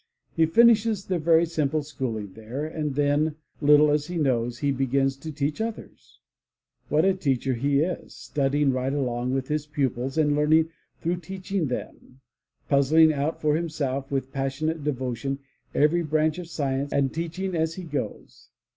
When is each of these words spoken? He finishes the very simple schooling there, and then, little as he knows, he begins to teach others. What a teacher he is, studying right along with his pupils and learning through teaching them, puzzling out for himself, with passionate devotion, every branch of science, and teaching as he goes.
He 0.35 0.47
finishes 0.47 1.05
the 1.05 1.19
very 1.19 1.45
simple 1.45 1.83
schooling 1.83 2.33
there, 2.33 2.65
and 2.65 2.95
then, 2.95 3.35
little 3.61 3.91
as 3.91 4.07
he 4.07 4.17
knows, 4.17 4.57
he 4.57 4.71
begins 4.71 5.15
to 5.17 5.31
teach 5.31 5.61
others. 5.61 6.17
What 6.89 7.05
a 7.05 7.13
teacher 7.13 7.53
he 7.53 7.81
is, 7.81 8.15
studying 8.15 8.71
right 8.71 8.93
along 8.93 9.31
with 9.35 9.47
his 9.47 9.67
pupils 9.67 10.17
and 10.17 10.35
learning 10.35 10.69
through 11.03 11.17
teaching 11.17 11.67
them, 11.67 12.19
puzzling 12.67 13.13
out 13.13 13.39
for 13.39 13.55
himself, 13.55 14.09
with 14.09 14.33
passionate 14.33 14.83
devotion, 14.83 15.37
every 15.75 16.01
branch 16.01 16.39
of 16.39 16.47
science, 16.49 16.91
and 16.91 17.13
teaching 17.13 17.53
as 17.53 17.75
he 17.75 17.83
goes. 17.83 18.49